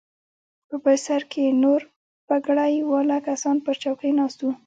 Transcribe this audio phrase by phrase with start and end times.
[0.67, 1.81] په بل سر کښې نور
[2.27, 4.51] پګړۍ والا کسان پر چوکيو ناست وو.